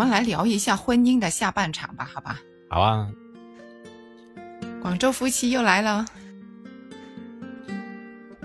[0.00, 2.40] 们来聊一下婚姻的下半场吧，好吧？
[2.70, 3.06] 好啊。
[4.80, 6.06] 广州夫妻又来了。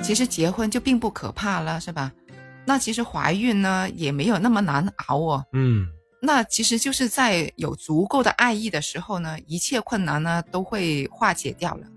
[0.01, 2.11] 其实结婚就并不可怕了，是吧？
[2.65, 5.45] 那其实怀孕呢也没有那么难熬哦。
[5.53, 5.87] 嗯，
[6.21, 11.87] 那其实就是在有足够的爱意的时候呢，一切困难呢都会化解掉了。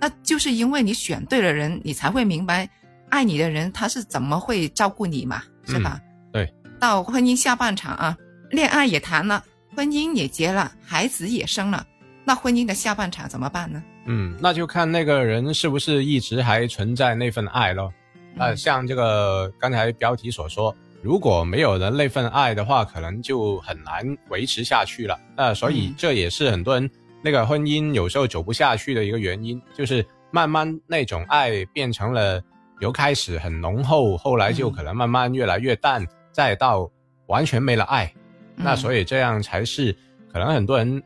[0.00, 2.68] 那就是因为你选对了人，你才会明白
[3.08, 6.00] 爱你的人他是怎么会照顾你嘛，是吧？
[6.32, 6.52] 对。
[6.80, 8.18] 到婚姻下半场啊，
[8.50, 9.42] 恋爱也谈了，
[9.74, 11.84] 婚姻也结了，孩子也生了，
[12.24, 13.82] 那婚姻的下半场怎么办呢？
[14.06, 17.92] 嗯，那就看那个人是不是一直还存在那份爱咯。
[18.38, 25.18] 呃，像这个刚才标题所说，如果没有了那份爱的话，可能就很难维持下去了。
[25.36, 26.88] 那所以这也是很多人
[27.22, 32.40] 那个婚姻有时候走不下去的一个原因，就是慢慢那种爱变成了
[32.80, 36.88] 由开始很浓厚，后来就可能慢慢越来越淡，再到
[37.26, 38.12] 完全没了爱。
[38.56, 39.94] 那所以这样才是
[40.32, 41.02] 可能很多人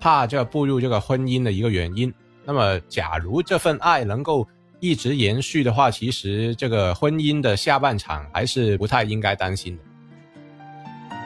[0.00, 2.12] 怕这步入这个婚姻的一个原因。
[2.44, 4.46] 那么，假如这份爱能够
[4.80, 9.82] 一直延续的话，其实这个婚姻的下半场还是不太应该担心的。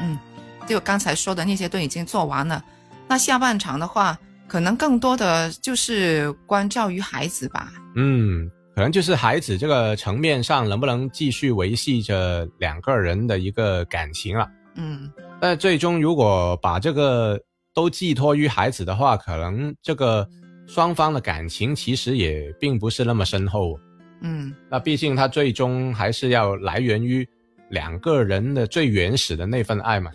[0.01, 0.19] 嗯，
[0.67, 2.65] 就刚才说的那些都已经做完了，
[3.09, 7.73] 那下半场的话，可能更多的就是关照于孩子吧。
[7.95, 14.51] 嗯，可能就是孩子这个层面上能不能继续维系着两个人的一个感情了。
[14.75, 15.09] 嗯，
[15.43, 17.39] 但最终如果把这个
[17.75, 20.25] 都寄托于孩子的话，可能这个。
[20.69, 23.79] 双方的感情其实也并不是那么深厚，
[24.21, 27.29] 嗯，那毕竟他最终还是要来源于
[27.69, 30.11] 两个人的最原始的那份爱嘛。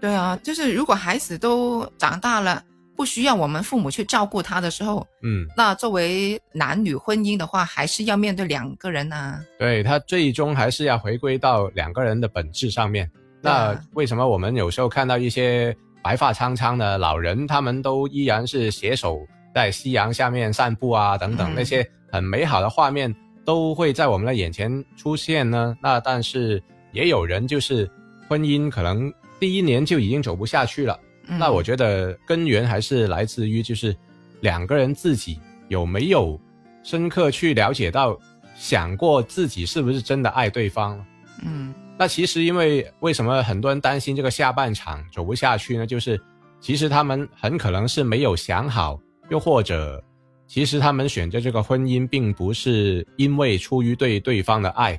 [0.00, 2.62] 对啊，就是如果孩子都长大了，
[2.96, 9.40] 不需要我们父母去照顾他的时候，嗯，那作为男女婚姻的话，还是要面对两个人啊。
[9.56, 13.08] 对他最终还是要回归到两个人的本质上面。
[13.40, 19.18] 那为什么我们有时候看到一些白发苍苍的老人，他们都依然是携手？
[19.54, 25.74] 在夕阳下面散步啊，等等那些很美好的画面都会在我们的眼前出现呢。
[25.80, 27.90] 那但是也有人就是
[28.28, 29.10] 婚姻可能
[29.40, 31.00] 第一年就已经走不下去了。
[31.26, 33.96] 那我觉得根源还是来自于就是
[34.42, 36.38] 两个人自己有没有
[36.82, 38.14] 深刻去了解到
[38.54, 41.02] 想过自己是不是真的爱对方。
[41.42, 45.86] 嗯，那其实因为为什么很多人担心这个下半场走不下去呢？
[45.86, 46.20] 就是
[46.60, 48.98] 其实他们很可能是没有想好。
[49.28, 50.00] 又或者，
[50.46, 54.98] 其实他们选择这个婚姻，并不是因为出于对对方的爱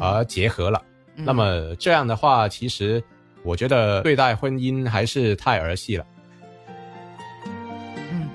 [0.00, 0.82] 而结合了。
[1.14, 3.02] 那么这样的话，其实
[3.42, 6.06] 我觉得对待婚姻还是太儿戏了。
[8.10, 8.30] 嗯，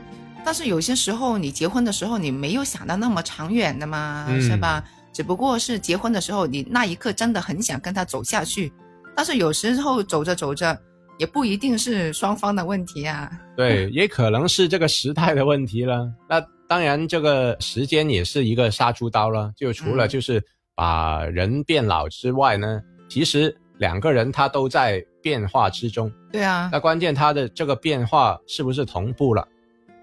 [0.45, 4.83] 但是有些时候你结婚的时候，你没有想到那么长远的嘛，是吧？
[5.13, 8.73] 只不过是结婚的时候，你那一刻真的很想跟他走下去，
[9.15, 10.77] 但是有时候走着走着。
[11.19, 16.11] 也不一定是双方的问题啊，对， 也可能是这个时代的问题了。
[16.27, 19.53] 那当然，这个时间也是一个杀猪刀了。
[19.55, 26.11] 就除了就是把人变老之外呢，其实两个人他都在变化之中。
[26.31, 29.47] 对啊，那关键他的这个变化是不是同步了？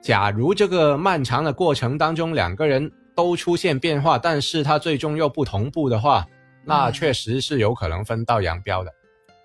[0.00, 6.26] 假如这个漫长的过程当中两个人都出现变化，但是它最终又不同步的话，
[6.64, 8.91] 那确实是有可能分道扬镳的。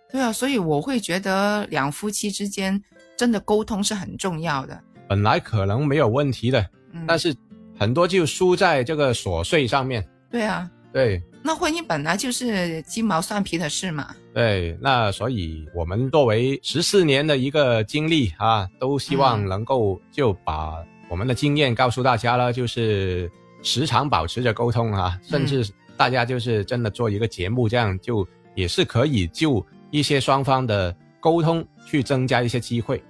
[0.09, 2.81] 对啊，所以我会觉得两夫妻之间
[3.17, 4.81] 真的沟通是很重要的。
[5.09, 6.65] 本来可能没有问题的，
[7.05, 7.35] 但是
[7.77, 10.07] 很多就输在这个琐碎上面。
[10.31, 11.21] 对啊，对。
[11.43, 14.15] 那婚姻本来就是鸡毛蒜皮的事嘛。
[14.33, 20.75] 对，那所以我们作为十四年的一个经历啊，都希望能够就把
[21.09, 23.29] 我们的经验告诉大家了，就是
[23.65, 29.65] 时常保持着沟通啊，甚至大家就是真的做一个节目，这样就也是可以就。
[29.91, 33.01] 一些双方的沟通，去增加一些机会。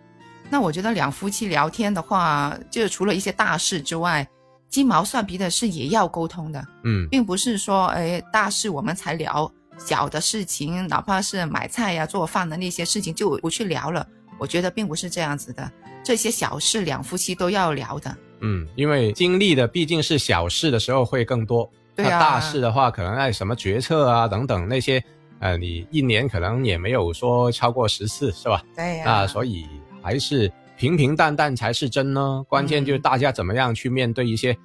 [0.51, 4.27] 那我觉得两夫妻聊天的话，就除了一些大事之外，
[4.69, 6.63] 鸡毛蒜皮的事也要沟通的。
[6.83, 14.05] 嗯，并不是说，哎，大事我们才聊，小的事情，哪怕是买菜呀、做饭的那些事情就不去聊了。
[14.37, 15.71] 我觉得并不是这样子的，
[16.03, 18.15] 这些小事两夫妻都要聊的。
[18.41, 25.03] 嗯，因为经历的毕竟是小事的时候会更多，对啊，大事的话，可能爱什么决策啊等等那些。
[25.39, 28.63] 呃，你一年可能也没有说超过十次，是吧？
[28.73, 29.03] 对呀。
[29.05, 29.67] 那所以
[30.01, 32.43] 还是平平淡淡才是真呢。
[32.47, 34.57] 关键就是大家怎么样去面对一些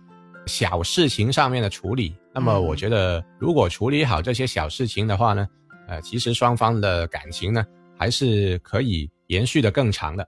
[0.46, 2.14] 小事情上面的处理。
[2.32, 5.46] 那么我觉得，如果处理好这些小事情的话呢，
[5.88, 7.66] 呃，其实双方的感情呢，
[7.98, 10.26] 还是可以延续的更长的。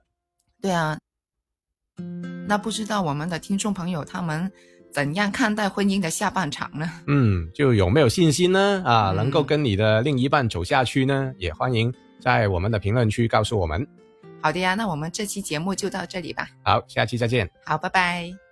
[0.61, 0.97] 对啊。
[2.47, 4.51] 那不知道我们的听众朋友他们。
[4.91, 6.87] 怎样看待婚姻的下半场呢？
[7.07, 8.83] 嗯，就有没有信心呢？
[8.85, 11.33] 啊，能够跟你的另一半走下去呢？
[11.39, 11.91] 也欢迎
[12.21, 13.87] 在我们的评论区告诉我们。
[14.39, 16.47] 好的呀，那我们这期节目就到这里吧。
[16.63, 17.49] 好，下期再见。
[17.65, 18.42] 好，拜拜。